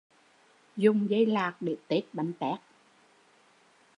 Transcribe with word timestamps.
Dùng 0.77 1.07
dây 1.09 1.25
lạt 1.25 1.53
để 1.59 1.77
tết 1.87 2.03
bánh 2.13 2.33
tét 2.39 2.59